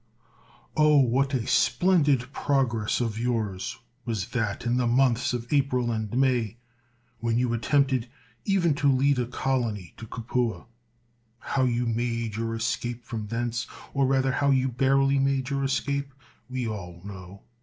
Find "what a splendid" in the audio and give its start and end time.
0.97-2.33